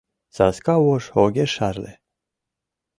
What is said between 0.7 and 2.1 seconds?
вож огеш шарле.